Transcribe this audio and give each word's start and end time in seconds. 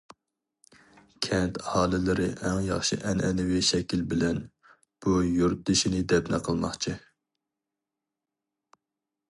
كەنت 1.25 1.59
ئاھالىلىرى 1.65 2.25
ئەڭ 2.47 2.57
ياخشى 2.69 2.99
ئەنئەنىۋى 3.11 3.61
شەكىل 3.69 4.01
بىلەن 4.15 4.41
بۇ 5.07 5.15
يۇرتدىشىنى 5.27 6.03
دەپنە 6.15 6.43
قىلماقچى. 6.49 6.97